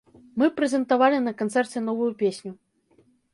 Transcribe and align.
Мы 0.41 0.47
прэзентавалі 0.59 1.19
на 1.27 1.33
канцэрце 1.41 1.85
новую 1.91 2.09
песню. 2.23 2.51